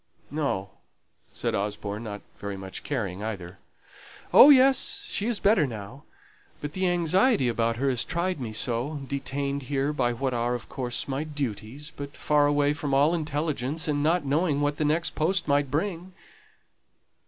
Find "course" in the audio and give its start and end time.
10.69-11.07